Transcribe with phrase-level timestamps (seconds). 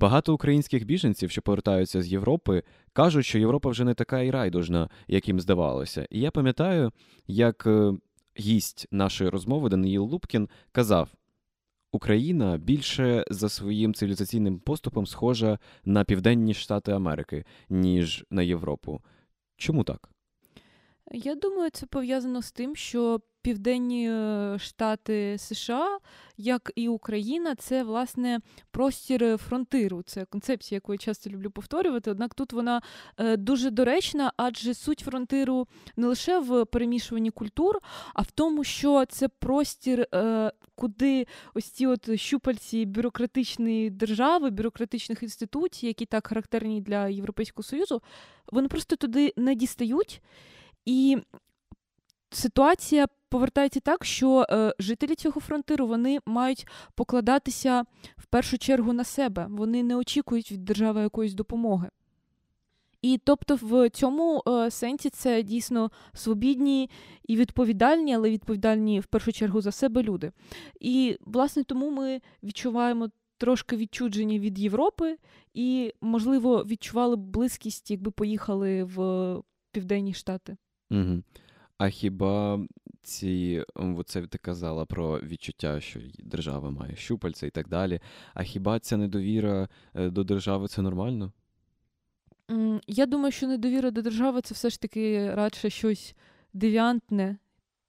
[0.00, 2.62] Багато українських біженців, що повертаються з Європи,
[2.92, 6.06] кажуть, що Європа вже не така і райдужна, як їм здавалося.
[6.10, 6.92] І я пам'ятаю,
[7.26, 7.92] як е,
[8.40, 11.08] гість нашої розмови Даниїл Лупкін казав:
[11.92, 19.00] Україна більше за своїм цивілізаційним поступом схожа на Південні Штати Америки, ніж на Європу.
[19.56, 20.10] Чому так?
[21.12, 25.98] Я думаю, це пов'язано з тим, що Південні е, Штати США,
[26.36, 28.40] як і Україна, це власне
[28.70, 30.02] простір фронтиру.
[30.02, 32.10] Це концепція, яку я часто люблю повторювати.
[32.10, 32.82] Однак тут вона
[33.18, 37.78] е, дуже доречна, адже суть фронтиру не лише в перемішуванні культур,
[38.14, 45.22] а в тому, що це простір, е, куди ось ці от щупальці бюрократичної держави, бюрократичних
[45.22, 48.02] інституцій, які так характерні для Європейського Союзу,
[48.52, 50.22] вони просто туди не дістають.
[50.84, 51.18] І
[52.30, 57.84] ситуація повертається так, що е, жителі цього фронтиру вони мають покладатися
[58.16, 59.46] в першу чергу на себе.
[59.50, 61.88] Вони не очікують від держави якоїсь допомоги.
[63.02, 66.90] І тобто в цьому е, сенсі це дійсно свобідні
[67.28, 70.32] і відповідальні, але відповідальні в першу чергу за себе люди.
[70.80, 75.16] І, власне, тому ми відчуваємо трошки відчудження від Європи
[75.54, 79.36] і, можливо, відчували б близькість, якби поїхали в
[79.72, 80.56] Південні Штати.
[80.90, 81.22] Угу.
[81.78, 82.60] А хіба
[83.02, 88.00] ці оце ти казала про відчуття, що держава має щупальця і так далі?
[88.34, 91.32] А хіба ця недовіра е, до держави це нормально?
[92.86, 96.14] Я думаю, що недовіра до держави це все ж таки радше щось
[96.52, 97.36] девіантне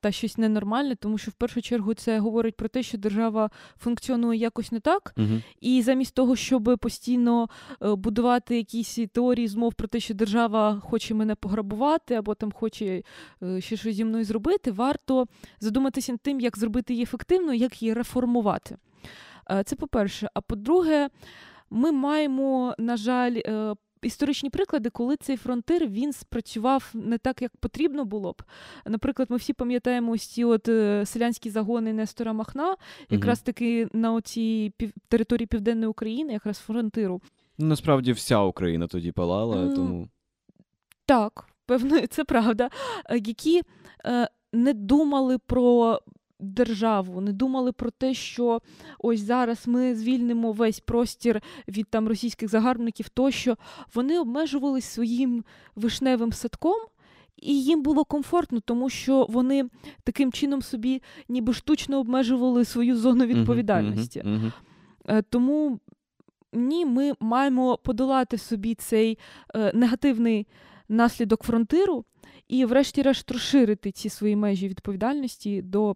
[0.01, 4.39] та щось ненормальне, тому що в першу чергу це говорить про те, що держава функціонує
[4.39, 7.49] якось не так, uh і замість того, щоб постійно
[7.81, 13.03] е, будувати якісь теорії змов про те, що держава хоче мене пограбувати або там хоче
[13.43, 15.25] е, ще щось зі мною зробити, варто
[15.59, 18.77] задуматися над тим, як зробити її ефективно, як її реформувати.
[19.51, 20.29] Е, це по-перше.
[20.33, 21.09] А по-друге,
[21.69, 23.35] ми маємо, на жаль,
[24.03, 28.43] історичні приклади, коли цей фронтир він спрацював не так, як потрібно було б.
[28.85, 32.75] Наприклад, ми всі пам'ятаємо ось ці от е, селянські загони Нестора Махна,
[33.09, 34.91] якраз таки на цій пів...
[35.07, 37.21] території Південної України, якраз фронтиру.
[37.57, 40.09] Ну, насправді вся Україна тоді палала, тому.
[41.05, 42.69] Так, певно, це правда.
[43.09, 43.61] Е, які
[44.05, 45.99] е, не думали про
[46.39, 48.61] державу, не думали про те, що
[48.99, 53.57] ось зараз ми звільнимо весь простір від там російських загарбників, тощо
[53.93, 55.43] вони обмежувались своїм
[55.75, 56.77] вишневим садком.
[57.41, 59.69] І їм було комфортно, тому що вони
[60.03, 64.21] таким чином собі ніби штучно обмежували свою зону відповідальності.
[64.21, 64.51] Uh-huh, uh-huh,
[65.05, 65.23] uh-huh.
[65.29, 65.79] Тому
[66.53, 69.17] ні, ми маємо подолати собі цей
[69.55, 70.47] е, негативний
[70.89, 72.05] наслідок фронтиру
[72.47, 75.95] і, врешті-решт, розширити ці свої межі відповідальності до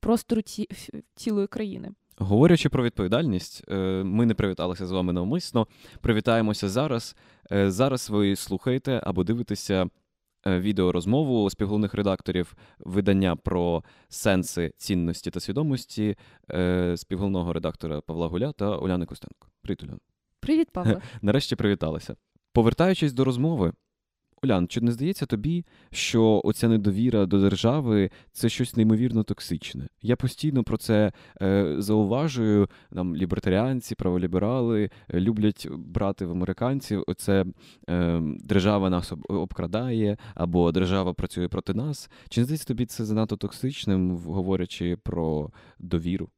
[0.00, 0.68] простору ці,
[1.14, 1.90] цілої країни.
[2.18, 5.66] Говорячи про відповідальність, е, ми не привіталися з вами навмисно.
[6.00, 7.16] Привітаємося зараз.
[7.52, 9.86] Е, зараз ви слухаєте або дивитеся
[10.46, 16.16] е, відеорозмову співголовних редакторів видання про сенси цінності та свідомості
[16.96, 19.48] співголовного редактора Павла Гуля та Уляни Костенко.
[19.62, 19.98] Привіт, Уляна.
[20.40, 21.00] Привіт, Павло.
[21.22, 22.16] Нарешті привіталися.
[22.52, 23.72] Повертаючись до розмови,
[24.42, 29.88] Олян, чи не здається тобі, що оця недовіра до держави це щось неймовірно токсичне?
[30.02, 31.12] Я постійно про це
[31.42, 32.68] е, зауважую.
[32.90, 37.04] Нам лібертаріанці, праволіберали е, люблять брати в американців.
[37.06, 37.44] Оце
[37.90, 42.10] е, держава нас обкрадає, або держава працює проти нас.
[42.28, 46.28] Чи не здається тобі це занадто токсичним, говорячи про довіру?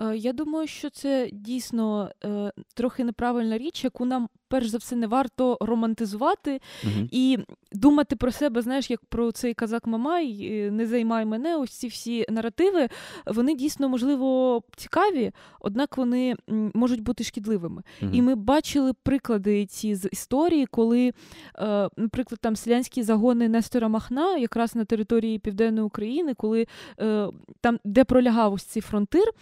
[0.00, 4.96] Е, я думаю, що це дійсно е, трохи неправильна річ, яку нам перш за все
[4.96, 7.38] не варто романтизувати uh і
[7.72, 11.56] думати про себе, знаєш, як про цей казак Мамай, не займай мене.
[11.56, 12.88] Ось ці всі наративи,
[13.26, 16.36] вони дійсно можливо цікаві, однак вони
[16.74, 17.82] можуть бути шкідливими.
[18.02, 21.12] uh І ми бачили приклади ці з історії, коли,
[21.58, 26.66] е, наприклад, там селянські загони Нестора Махна, якраз на території Південної України, коли
[27.00, 27.28] е,
[27.60, 29.32] там де пролягав ось цей фронтир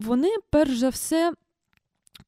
[0.00, 1.32] вони перш за все.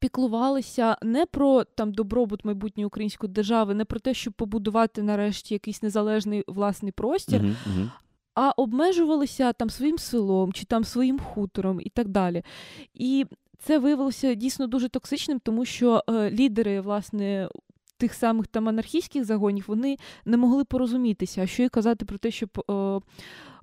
[0.03, 5.83] Піклувалися не про там добробут майбутньої української держави, не про те, щоб побудувати нарешті якийсь
[5.83, 7.91] незалежний власний простір, uh-huh, uh-huh.
[8.35, 12.43] а обмежувалися там своїм селом чи там своїм хутором і так далі.
[12.95, 13.27] І
[13.59, 17.49] це виявилося дійсно дуже токсичним, тому що е, лідери, власне,
[17.97, 22.31] тих самих там анархійських загонів вони не могли порозумітися, а що й казати про те,
[22.31, 23.01] щоб е,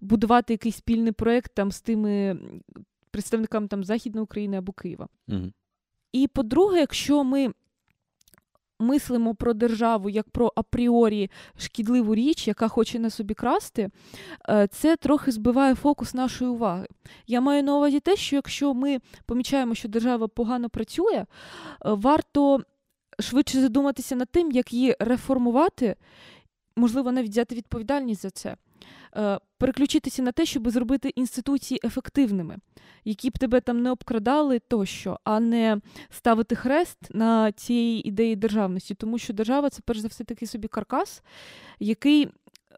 [0.02, 2.40] будувати якийсь спільний проєкт там з тими
[3.12, 5.08] представникам там Західної України або Києва.
[5.28, 5.52] Угу.
[6.12, 7.54] І по-друге, якщо ми
[8.80, 13.90] мислимо про державу як про апріорі шкідливу річ, яка хоче на собі красти,
[14.50, 16.88] е, це трохи збиває фокус нашої уваги.
[17.28, 21.26] Я маю на увазі те, що якщо ми помічаємо, що держава погано працює, е,
[21.82, 22.64] варто
[23.20, 25.96] швидше задуматися над тим, як її реформувати,
[26.76, 28.56] можливо, навіть взяти відповідальність за це.
[29.16, 32.58] Е, переключитися на те, щоб зробити інституції ефективними,
[33.06, 38.96] які б тебе там не обкрадали тощо, а не ставити хрест на цій ідеї державності,
[38.96, 41.24] тому що держава це перш за все такий собі каркас,
[41.80, 42.30] який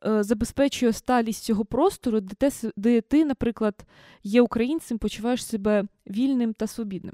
[0.05, 3.75] е, забезпечує сталість цього простору, де, те, де ти, наприклад,
[4.23, 7.13] є українцем, почуваєш себе вільним та свобідним.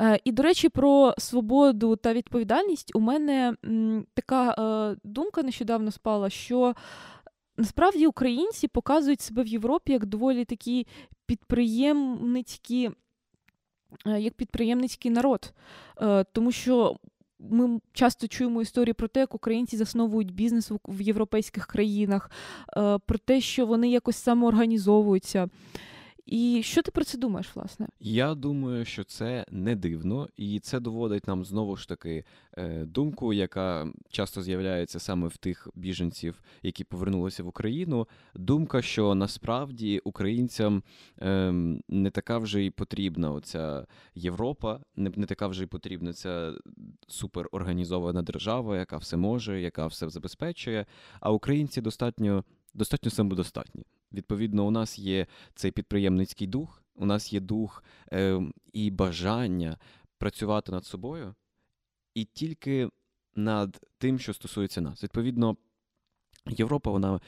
[0.00, 3.54] Е, і, до речі, про свободу та відповідальність у мене
[4.14, 6.74] така думка нещодавно спала, що
[7.56, 10.86] насправді українці показують себе в Європі як доволі такі
[11.26, 12.90] підприємницькі,
[14.06, 15.52] е, як підприємницький народ.
[16.02, 16.96] Е, тому що
[17.38, 22.30] ми часто чуємо історії про те, як українці засновують бізнес в європейських країнах,
[22.76, 25.48] е, про те, що вони якось самоорганізовуються.
[26.26, 27.88] І що ти про це думаєш, власне?
[28.00, 32.24] Я думаю, що це не дивно, і це доводить нам знову ж таки
[32.58, 38.08] е, думку, яка часто з'являється саме в тих біженців, які повернулися в Україну.
[38.34, 40.82] Думка, що насправді українцям
[41.18, 46.52] ем, не така вже й потрібна оця Європа, не, така вже й потрібна ця
[47.08, 50.86] суперорганізована держава, яка все може, яка все забезпечує.
[51.20, 52.44] А українці достатньо
[52.74, 53.84] достатньо самодостатні.
[54.12, 58.40] Відповідно, у нас є цей підприємницький дух, у нас є дух е,
[58.72, 59.78] і бажання
[60.18, 61.34] працювати над собою,
[62.14, 62.88] і тільки
[63.34, 65.02] над тим, що стосується нас.
[65.02, 65.56] Відповідно,
[66.46, 67.20] Європа вона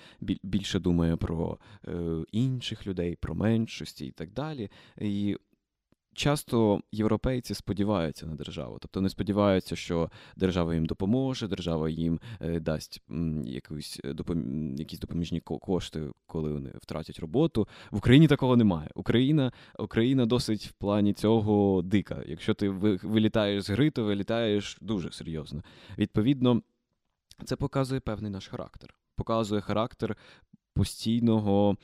[0.43, 1.58] більше думає про
[1.88, 4.70] е, інших людей, про меншості і так далі.
[5.00, 5.37] І
[6.17, 12.61] часто європейці сподіваються на державу, тобто не сподіваються, що держава їм допоможе, держава їм е,
[12.61, 13.03] дасть
[13.45, 14.75] якусь е, допом...
[14.77, 17.69] якісь допоміжні кошти, коли вони втратять роботу.
[17.91, 18.91] В Україні такого немає.
[18.95, 22.23] Україна Україна досить в плані цього дика.
[22.27, 25.62] Якщо ти вилітаєш з гри, то вилітаєш дуже серйозно.
[25.99, 26.62] Відповідно,
[27.45, 28.95] це показує певний наш характер.
[29.17, 30.17] Показує характер
[30.76, 31.76] постійного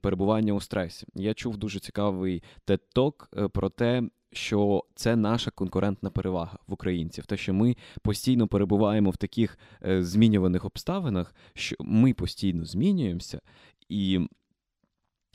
[0.00, 1.06] перебування у стресі.
[1.14, 4.02] Я чув дуже цікавий тет-ток е, про те,
[4.32, 10.02] що це наша конкурентна перевага в українців, те, що ми постійно перебуваємо в таких е,
[10.02, 13.40] змінюваних обставинах, що ми постійно змінюємося,
[13.88, 14.20] і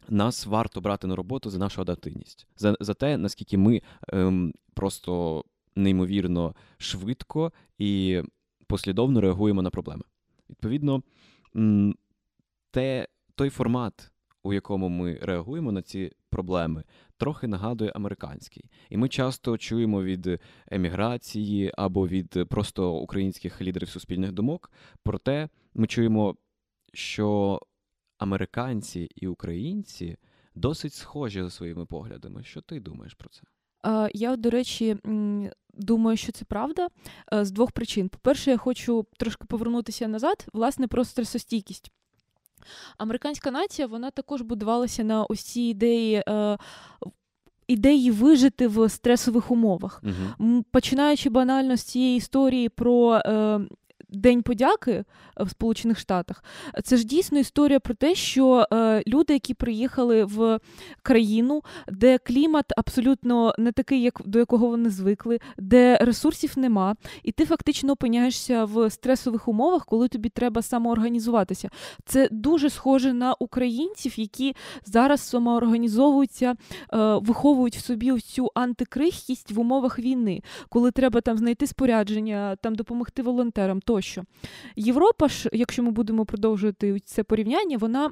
[0.09, 5.43] нас варто брати на роботу за нашу адаптивність, за за те, наскільки ми ем, просто
[5.75, 8.21] неймовірно швидко і
[8.67, 10.03] послідовно реагуємо на проблеми.
[10.49, 11.03] Відповідно,
[12.71, 14.11] те, той формат,
[14.43, 16.83] у якому ми реагуємо на ці проблеми,
[17.17, 18.63] трохи нагадує американський.
[18.89, 24.71] І ми часто чуємо від еміграції або від просто українських лідерів суспільних думок.
[25.03, 26.35] Проте ми чуємо,
[26.93, 27.59] що
[28.17, 30.17] американці і українці
[30.55, 32.43] досить схожі за своїми поглядами.
[32.43, 33.41] Що ти думаєш про це?
[34.13, 34.97] Я, до речі,
[35.73, 36.87] думаю, що це правда
[37.33, 38.09] е, з двох причин.
[38.09, 41.91] По-перше, я хочу трошки повернутися назад, власне, про стресостійкість.
[42.97, 46.23] Американська нація вона також будувалася на ось цій ідеї.
[46.29, 46.57] Е,
[47.67, 50.63] Ідеї вижити в стресових умовах, uh-huh.
[50.71, 53.59] починаючи банально з цієї історії про е,
[54.11, 55.05] День подяки е,
[55.39, 56.43] в Сполучених Штатах.
[56.83, 60.59] Це ж дійсно історія про те, що е, люди, які приїхали в
[61.01, 67.31] країну, де клімат абсолютно не такий, як до якого вони звикли, де ресурсів нема, і
[67.31, 71.69] ти фактично опиняєшся в стресових умовах, коли тобі треба самоорганізуватися.
[72.05, 76.55] Це дуже схоже на українців, які зараз самоорганізовуються,
[76.93, 82.75] е, виховують в собі цю антикрихкість в умовах війни, коли треба там знайти спорядження, там
[82.75, 83.81] допомогти волонтерам.
[83.81, 84.23] то тощо.
[84.75, 88.11] Європа ж, якщо ми будемо продовжувати це порівняння, вона.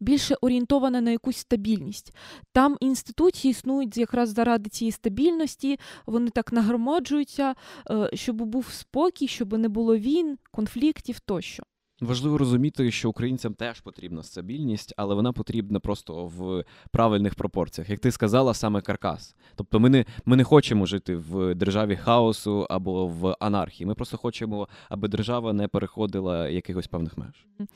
[0.00, 2.14] Більше орієнтована на якусь стабільність.
[2.52, 7.54] Там інституції існують якраз заради цієї стабільності, вони так нагромаджуються,
[7.90, 11.62] е, щоб був спокій, щоб не було війн, конфліктів тощо.
[12.02, 17.90] Важливо розуміти, що українцям теж потрібна стабільність, але вона потрібна просто в правильних пропорціях.
[17.90, 19.36] Як ти сказала, саме каркас.
[19.54, 23.86] Тобто, ми не ми не хочемо жити в державі хаосу або в анархії.
[23.86, 27.68] Ми просто хочемо, аби держава не переходила якихось певних меж.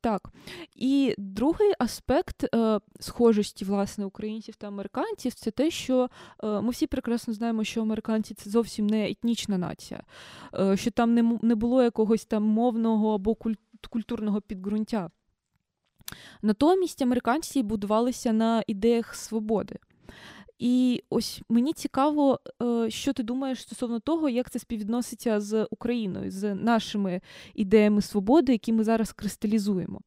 [0.00, 0.28] Так.
[0.76, 6.08] І другий аспект е, схожості власне українців та американців це те, що
[6.44, 10.02] е, ми всі прекрасно знаємо, що американці це зовсім не етнічна нація,
[10.54, 13.36] е, що там не було якогось там мовного або
[13.90, 15.10] культурного підґрунтя.
[16.42, 19.76] Натомість американці будувалися на ідеях свободи.
[20.64, 26.30] І ось мені цікаво, е, що ти думаєш стосовно того, як це співвідноситься з Україною,
[26.30, 27.20] з нашими
[27.54, 30.00] ідеями свободи, які ми зараз кристалізуємо.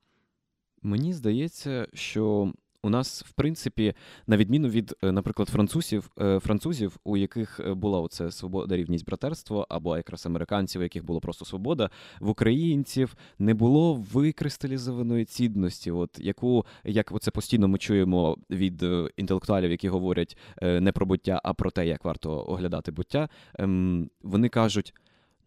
[0.81, 2.53] Мені здається, що
[2.85, 3.93] у нас, в принципі,
[4.27, 9.05] на відміну від, е, наприклад, французів, е, французів, у яких е, була оце свобода, рівність
[9.05, 11.89] братерство, або якраз американців, у яких була просто свобода,
[12.19, 18.85] в українців не було викристалізованої цінності, от яку як оце постійно ми чуємо від
[19.17, 23.29] інтелектуалів, які говорять не про буття, а про те, як варто оглядати буття.
[23.59, 24.93] Ем, вони кажуть.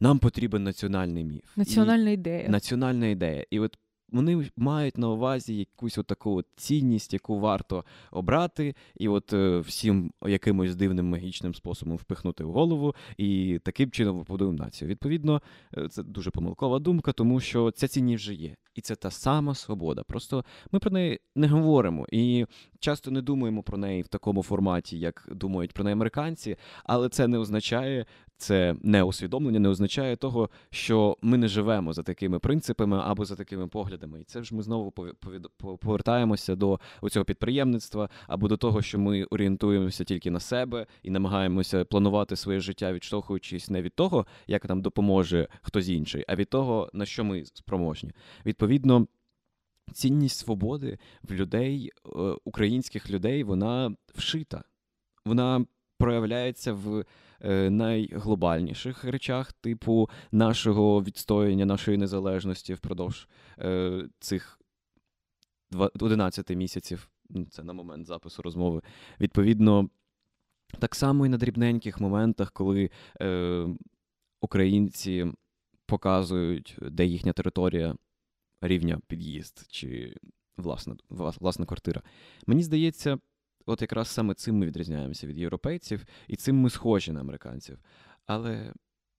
[0.01, 2.49] Нам потрібен національний міф, національна ідея.
[2.49, 3.45] Національна ідея.
[3.51, 3.79] І от
[4.13, 10.77] вони мають на увазі якусь таку цінність, яку варто обрати, і от е, всім якимось
[10.77, 14.89] дивним магічним способом впихнути в голову, і таким чином побудуємо націю.
[14.89, 15.43] Відповідно,
[15.77, 18.57] е, це дуже помилкова думка, тому що ця цінність вже є.
[18.75, 20.03] І це та сама свобода.
[20.03, 22.47] Просто ми про неї не говоримо і
[22.81, 27.29] часто не думаємо про неї в такому форматі, як думають про неї американці, але це
[27.29, 28.07] не означає,
[28.39, 33.37] це не усвідомлення, не означає того, що ми не живемо за такими принципами або за
[33.37, 34.21] такими поглядами.
[34.21, 34.93] І це ж ми знову
[35.81, 36.81] повертаємося до
[37.11, 42.61] цього підприємництва або до того, що ми орієнтуємося тільки на себе і намагаємося планувати своє
[42.61, 47.25] життя, відштовхуючись не від того, як нам допоможе хтось інший, а від того, на що
[47.25, 48.11] ми спроможні.
[48.47, 49.07] Відповідно.
[49.93, 52.09] Цінність свободи в людей, е,
[52.45, 54.65] українських людей, вона вшита.
[55.25, 55.65] Вона
[55.99, 57.05] проявляється в
[57.71, 63.29] найглобальніших речах, типу нашого відстояння, нашої незалежності впродовж
[63.59, 64.61] е, цих
[66.01, 67.11] 11 місяців.
[67.31, 68.83] Ну, це на момент запису розмови.
[69.21, 69.89] Відповідно,
[70.79, 72.91] так само і на дрібненьких моментах, коли
[73.21, 73.67] е,
[74.41, 75.33] українці
[75.87, 77.95] показують, де їхня територія
[78.61, 80.17] рівня під'їзд чи
[80.57, 82.03] власна, власна квартира.
[82.47, 83.19] Мені здається,
[83.69, 87.79] от якраз саме цим ми відрізняємося від європейців, і цим ми схожі на американців.
[88.27, 88.73] Але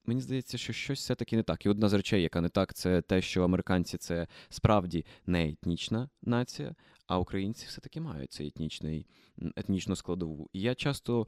[0.05, 1.65] мені здається, що щось все-таки не так.
[1.65, 6.09] І одна з речей, яка не так, це те, що американці це справді не етнічна
[6.21, 6.75] нація,
[7.07, 9.07] а українці все-таки мають цей етнічний
[9.55, 10.49] етнічну складову.
[10.53, 11.27] І я часто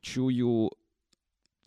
[0.00, 0.70] чую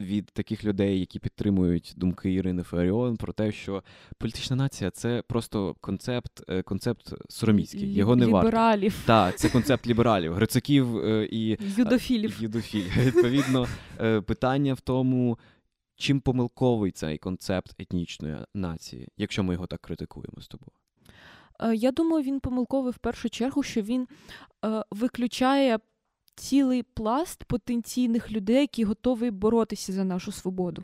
[0.01, 3.83] від таких людей, які підтримують думки Ірини Фаріон, про те, що
[4.17, 7.93] політична нація це просто концепт е, концепт сороміцький.
[7.93, 8.91] Його не лібералів.
[8.91, 9.07] варто.
[9.07, 12.41] Так, це концепт лібералів, грицаків е, і юдофілів.
[12.41, 12.97] юдофілів.
[12.97, 13.67] Відповідно,
[13.99, 15.39] е, питання в тому.
[15.95, 20.71] Чим помилковий цей концепт етнічної нації, якщо ми його так критикуємо з тобою?
[21.75, 24.07] Я думаю, він помилковий в першу чергу, що він
[24.65, 25.79] е, виключає
[26.35, 30.83] цілий пласт потенційних людей, які готові боротися за нашу свободу.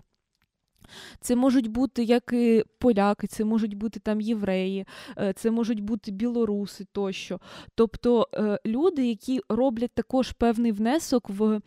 [1.22, 4.86] Це можуть бути як і поляки, це можуть бути там євреї,
[5.18, 7.40] е, це можуть бути білоруси тощо.
[7.76, 11.62] Тобто е, люди, які роблять також певний внесок в е,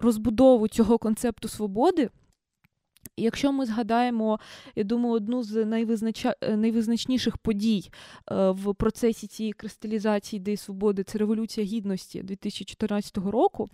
[0.00, 2.10] розбудову цього концепту свободи.
[3.16, 4.40] Якщо ми згадаємо,
[4.76, 6.34] я думаю, одну з найвизнача...
[6.40, 7.90] Е, найвизначніших подій
[8.30, 13.70] е, в процесі цієї кристалізації ідеї свободи, це Революція Гідності 2014 року.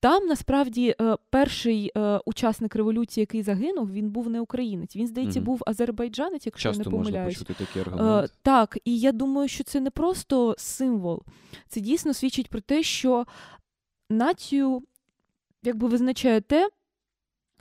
[0.00, 1.92] Там насправді е, перший
[2.24, 4.96] учасник революції, який загинув, він був не українець.
[4.96, 7.38] Він, здається, був азербайджанець, якщо Часто я не помиляюсь.
[7.38, 8.34] Можна почути такі аргументи.
[8.42, 11.22] Так, і я думаю, що це не просто символ,
[11.68, 13.26] це дійсно свідчить про те, що
[14.10, 14.82] націю
[15.64, 16.68] якби визначає те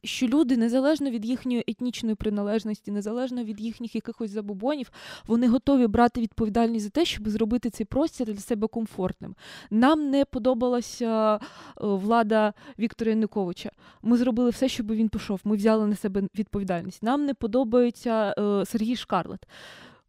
[0.04, 4.92] що люди, незалежно від їхньої етнічної приналежності, незалежно від їхніх якихось забобонів,
[5.28, 9.36] вони готові брати відповідальність за те, щоб зробити цей простір для себе комфортним.
[9.72, 11.40] Нам не подобалася е,
[11.78, 13.70] влада Віктора Януковича.
[14.02, 15.42] Ми зробили все, щоб він пішов.
[15.44, 17.04] Ми взяли на себе відповідальність.
[17.04, 19.48] Нам не подобається е, Сергій Шкарлет.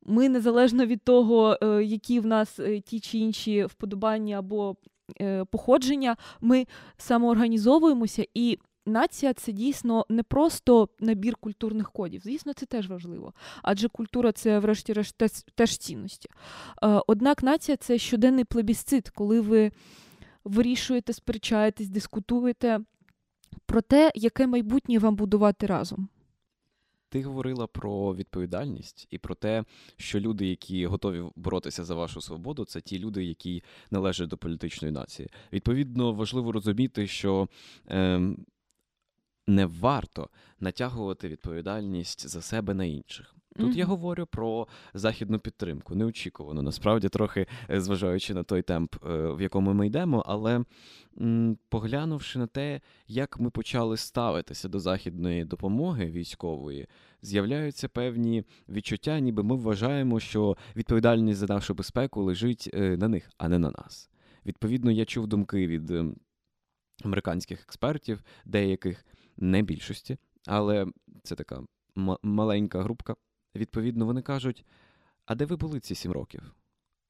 [0.07, 4.77] Ми незалежно від того, е, які в нас ті чи інші вподобання або
[5.51, 12.21] походження, ми самоорганізовуємося і нація це дійсно не просто набір культурних кодів.
[12.25, 15.23] Звісно, це теж важливо, адже культура це, врешті-решт,
[15.55, 16.29] теж цінності.
[16.83, 19.73] Е, однак нація це щоденний плебісцит, коли ви
[20.45, 22.81] вирішуєте, сперечаєтесь, дискутуєте
[23.67, 26.09] про те, яке майбутнє вам будувати разом.
[27.09, 29.65] Ти говорила про відповідальність і про те,
[29.97, 34.93] що люди, які готові боротися за вашу свободу, це ті люди, які належать до політичної
[34.93, 35.29] нації.
[35.53, 37.49] Відповідно, важливо розуміти, що
[37.89, 38.21] е,
[39.47, 40.29] не варто
[40.61, 43.35] натягувати відповідальність за себе на інших.
[43.57, 43.79] Тут mm-hmm.
[43.79, 49.41] я говорю про західну підтримку, неочікувано, насправді, трохи е, зважаючи на той темп, е, в
[49.41, 50.65] якому ми йдемо, але
[51.21, 56.87] м, поглянувши на те, як ми почали ставитися до західної допомоги військової,
[57.23, 63.31] з'являються певні відчуття, ніби ми вважаємо, що відповідальність за нашу безпеку лежить е, на них,
[63.39, 64.11] а не на нас.
[64.47, 65.93] Відповідно, я чув думки від
[67.05, 69.05] американських експертів, деяких
[69.37, 70.87] не більшості, але
[71.23, 71.63] це така
[71.99, 73.17] м- маленька групка.
[73.57, 74.65] Відповідно, вони кажуть:
[75.27, 76.55] а де ви були ці сім років?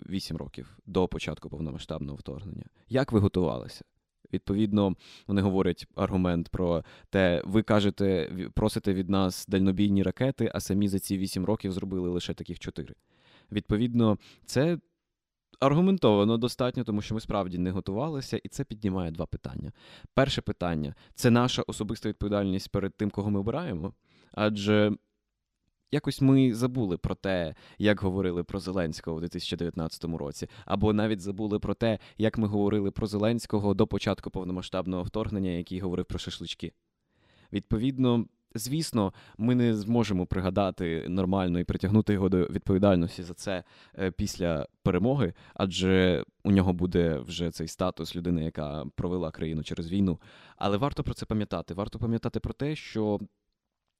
[0.08, 2.66] Вісім років до початку повномасштабного вторгнення?
[2.88, 3.84] Як ви готувалися?
[4.32, 10.88] Відповідно, вони говорять аргумент про те, ви кажете, просите від нас дальнобійні ракети, а самі
[10.88, 12.94] за ці вісім років зробили лише таких чотири.
[13.52, 14.78] Відповідно, це
[15.60, 19.72] аргументовано достатньо, тому що ми справді не готувалися, і це піднімає два питання.
[20.14, 23.94] Перше питання це наша особиста відповідальність перед тим, кого ми обираємо.
[24.32, 24.92] Адже
[25.92, 31.58] якось ми забули про те, як говорили про Зеленського у 2019 році, або навіть забули
[31.58, 36.72] про те, як ми говорили про Зеленського до початку повномасштабного вторгнення, який говорив про шашлички.
[37.52, 43.64] Відповідно, звісно, ми не зможемо пригадати нормально і притягнути його до відповідальності за це
[43.98, 49.92] е, після перемоги, адже у нього буде вже цей статус людини, яка провела країну через
[49.92, 50.20] війну.
[50.56, 51.74] Але варто про це пам'ятати.
[51.74, 53.20] Варто пам'ятати про те, що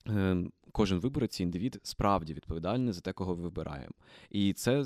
[0.07, 3.95] Ем, кожен виборець, індивід справді відповідальний за те, кого вибираємо.
[4.31, 4.85] І це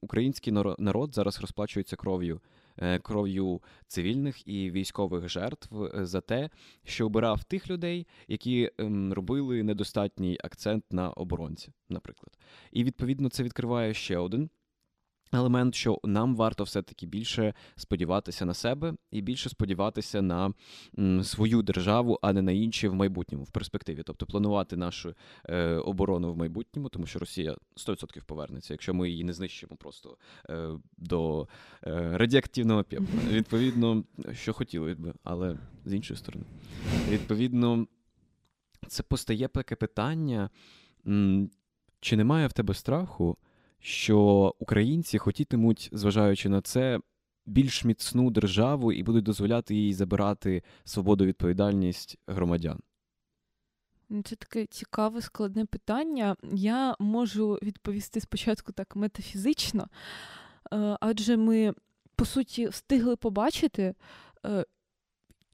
[0.00, 2.40] український народ зараз розплачується кров'ю.
[2.78, 6.50] Е, кров'ю цивільних і військових жертв е, за те,
[6.84, 12.38] що обирав тих людей, які ем, робили недостатній акцент на оборонці, наприклад.
[12.72, 14.50] І відповідно це відкриває ще один
[15.34, 20.52] елемент, що нам варто все-таки більше сподіватися на себе і більше сподіватися на
[21.22, 24.02] свою державу, а не на інші в майбутньому, в перспективі.
[24.06, 25.14] Тобто планувати нашу
[25.44, 30.16] е, оборону в майбутньому, тому що Росія 100% повернеться, якщо ми її не знищимо просто
[30.50, 31.48] е, до
[31.86, 33.06] е, радіоактивного пепла.
[33.30, 36.44] Відповідно, що хотіли би, але з іншої сторони.
[37.08, 37.86] Відповідно,
[38.88, 40.50] це постає таке питання.
[42.00, 43.36] Чи немає в тебе страху,
[43.84, 47.00] що українці хотітимуть, зважаючи на це,
[47.46, 52.80] більш міцну державу і будуть дозволяти їй забирати свободу відповідальність громадян?
[54.08, 56.36] Ну, це таке цікаве складне питання.
[56.52, 59.88] Я можу відповісти спочатку так метафізично,
[60.72, 61.74] е, адже ми,
[62.16, 63.94] по суті, встигли побачити,
[64.46, 64.64] е,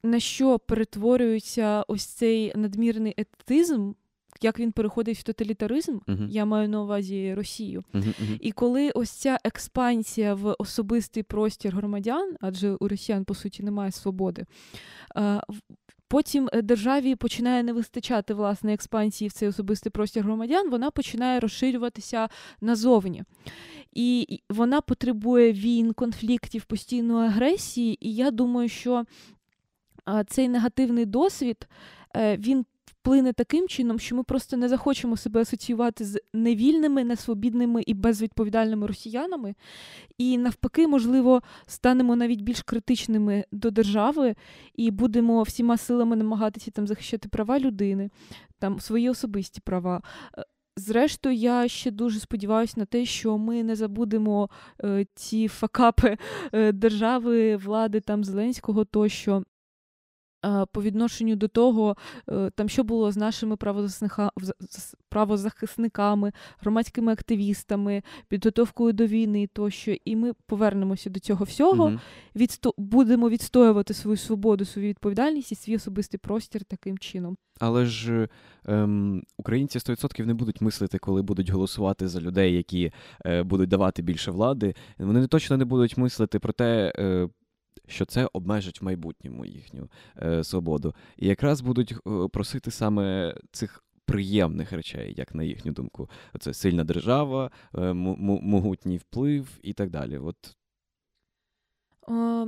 [0.03, 3.93] на що перетворюється ось цей надмірний етизм
[4.45, 6.29] як він переходить в тоталітаризм, uh-huh.
[6.29, 7.85] я маю на увазі Росію.
[7.95, 8.39] Uh-huh.
[8.41, 13.93] І коли ось ця експансія в особистий простір громадян, адже у росіян, по суті, немає
[13.93, 14.47] свободи.
[16.11, 21.41] Потім е, державі починає не вистачати власне експансії в цей особистий простір громадян, вона починає
[21.41, 22.29] розширюватися
[22.61, 23.25] назовні.
[23.93, 28.07] І вона потребує війн, конфліктів, постійної агресії.
[28.07, 29.05] І я думаю, що
[30.27, 31.69] цей негативний досвід
[32.17, 32.65] е, він
[33.03, 38.87] вплине таким чином, що ми просто не захочемо себе асоціювати з невільними, несвобідними і безвідповідальними
[38.87, 39.55] росіянами,
[40.19, 44.35] і навпаки, можливо, станемо навіть більш критичними до держави
[44.75, 48.11] і будемо всіма силами намагатися там захищати права людини,
[48.59, 50.03] там свої особисті права.
[50.39, 50.45] Е,
[50.77, 54.51] зрештою, я ще дуже сподіваюся на те, що ми не забудемо
[54.85, 56.17] е, ці факапи
[56.53, 59.43] е, держави, влади там Зеленського тощо,
[60.73, 61.97] по відношенню до того,
[62.29, 63.57] е, там що було з нашими
[65.09, 71.99] правозахисниками, громадськими активістами, підготовкою до війни тощо, і ми повернемося до цього всього, угу.
[72.37, 72.75] відсто...
[72.79, 77.37] будемо відстоювати свою свободу, свою відповідальність і свій особистий простір таким чином.
[77.61, 78.29] Але ж
[78.67, 82.93] ем, українці 100% не будуть мислити, коли будуть голосувати за людей, які
[83.27, 84.75] е, будуть давати більше влади.
[84.99, 87.29] Вони точно не будуть мислити про те, е,
[87.87, 89.89] що це обмежить в майбутньому їхню
[90.23, 90.95] е, свободу.
[91.17, 96.11] І якраз будуть е, просити саме цих приємних речей, як на їхню думку.
[96.41, 100.19] Це сильна держава, е, могутній вплив і так далі.
[100.19, 100.37] От.
[102.09, 102.47] О,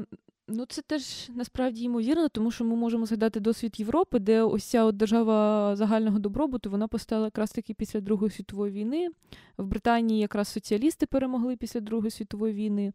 [0.49, 4.85] ну, це теж насправді ймовірно, тому що ми можемо згадати досвід Європи, де ось ця
[4.85, 9.09] от держава загального добробуту вона постала якраз таки після Другої світової війни.
[9.59, 12.93] В Британії якраз соціалісти перемогли після Другої світової війни.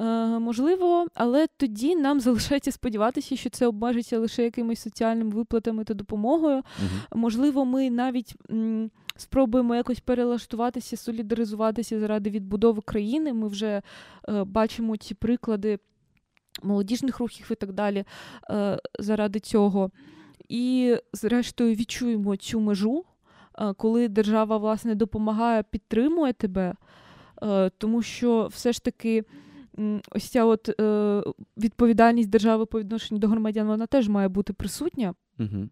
[0.00, 5.94] Е, можливо, але тоді нам залишається сподіватися, що це обмежиться лише якимись соціальними виплатами та
[5.94, 6.56] допомогою.
[6.58, 13.32] uh Можливо, ми навіть м, спробуємо якось перелаштуватися, солідаризуватися заради відбудови країни.
[13.32, 13.82] Ми вже
[14.28, 15.78] е, бачимо ці приклади
[16.62, 18.04] молодіжних рухів і так далі
[18.50, 19.90] е, заради цього.
[20.48, 23.04] І, зрештою, відчуємо цю межу,
[23.58, 26.74] е, коли держава власне допомагає, підтримує тебе,
[27.42, 29.24] е, тому що все ж таки
[30.10, 31.22] ось ця от е,
[31.56, 35.68] відповідальність держави по відношенню до громадян, вона теж має бути присутня, угу.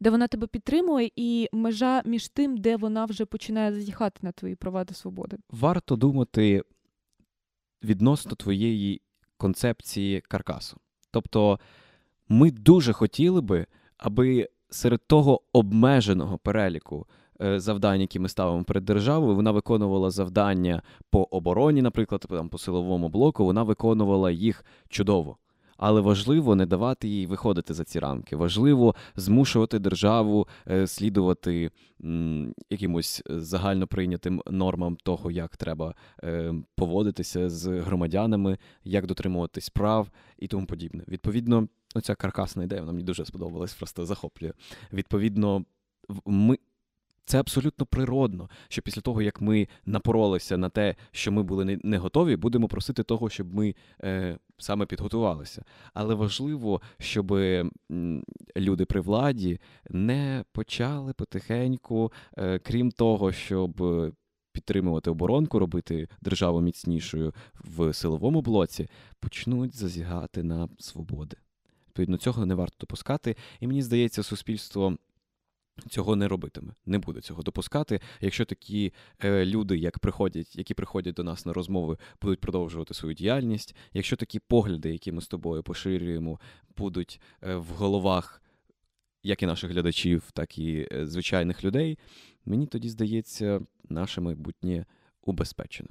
[0.00, 4.54] де вона тебе підтримує, і межа між тим, де вона вже починає зазіхати на твої
[4.54, 5.36] права та свободи.
[5.50, 6.62] Варто думати
[7.84, 9.02] відносно твоєї
[9.36, 10.76] концепції каркасу.
[11.10, 11.60] Тобто
[12.28, 17.06] ми дуже хотіли би, аби серед того обмеженого переліку
[17.40, 23.08] завдань, які ми ставимо перед державою, вона виконувала завдання по обороні, наприклад, там, по силовому
[23.08, 25.36] блоку, вона виконувала їх чудово.
[25.84, 28.36] Але важливо не давати їй виходити за ці рамки.
[28.36, 31.70] Важливо змушувати державу е, слідувати
[32.70, 40.48] якимось загально прийнятим нормам того, як треба е, поводитися з громадянами, як дотримуватись прав і
[40.48, 41.04] тому подібне.
[41.08, 44.52] Відповідно, оця каркасна ідея вона мені дуже сподобалась, просто захоплює.
[44.92, 45.64] Відповідно,
[46.26, 46.58] ми.
[47.24, 51.98] Це абсолютно природно, що після того, як ми напоролися на те, що ми були не,
[51.98, 55.64] готові, будемо просити того, щоб ми е, саме підготувалися.
[55.94, 57.30] Але важливо, щоб
[58.56, 63.82] люди при владі не почали потихеньку, е, крім того, щоб
[64.52, 68.88] підтримувати оборонку, робити державу міцнішою в силовому блоці,
[69.20, 71.36] почнуть зазігати на свободи.
[71.88, 73.36] Відповідно, цього не варто допускати.
[73.60, 74.96] І мені здається, суспільство.
[75.90, 78.00] Цього не робитиме, не буде цього допускати.
[78.20, 78.92] Якщо такі
[79.24, 84.16] е, люди, як приходять, які приходять до нас на розмови, будуть продовжувати свою діяльність, якщо
[84.16, 86.40] такі погляди, які ми з тобою поширюємо,
[86.76, 88.42] будуть е, в головах
[89.22, 91.98] як і наших глядачів, так і е, звичайних людей,
[92.44, 94.86] мені тоді здається, наше майбутнє
[95.22, 95.90] убезпечене.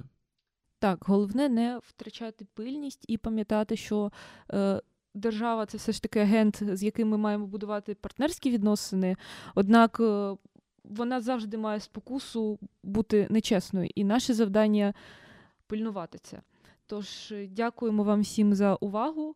[0.78, 4.12] Так, головне не втрачати пильність і пам'ятати, що
[4.52, 4.80] е,
[5.14, 9.16] держава це все ж таки агент, з яким ми маємо будувати партнерські відносини.
[9.54, 10.36] Однак е,
[10.84, 14.94] вона завжди має спокусу бути нечесною, і наше завдання
[15.66, 16.40] пильнувати це.
[16.86, 19.34] Тож е, дякуємо вам всім за увагу.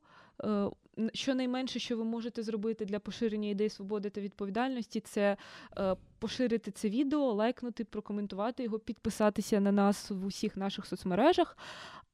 [0.99, 5.37] Е, н- Щонайменше, що ви можете зробити для поширення ідей свободи та відповідальності, це
[5.79, 11.59] е, поширити це відео, лайкнути, прокоментувати його, підписатися на нас в усіх наших соцмережах,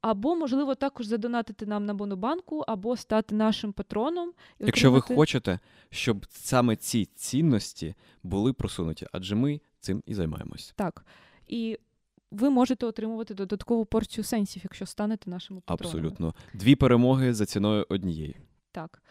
[0.01, 4.33] або, можливо, також задонатити нам на Монобанку, або стати нашим патроном.
[4.61, 5.59] і Якщо ви хочете,
[5.91, 10.73] щоб саме ці цінності були просунуті, адже ми цим і займаємось.
[10.77, 11.05] Так.
[11.47, 11.79] І
[12.31, 15.99] ви можете отримувати додаткову порцію сенсів, якщо станете нашими патронами.
[15.99, 16.35] Абсолютно.
[16.55, 18.37] Дві перемоги за ціною однієї.
[18.73, 19.03] Так.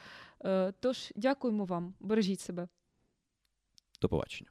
[0.45, 1.93] Е, Тож, дякуємо вам.
[1.99, 2.67] Бережіть себе.
[4.01, 4.49] До побачення.